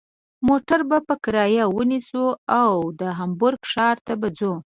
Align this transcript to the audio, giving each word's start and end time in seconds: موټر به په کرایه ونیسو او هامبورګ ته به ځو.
موټر 0.47 0.79
به 0.89 0.97
په 1.07 1.15
کرایه 1.23 1.65
ونیسو 1.75 2.23
او 2.61 2.73
هامبورګ 3.39 3.59
ته 4.05 4.13
به 4.21 4.27
ځو. 4.37 4.53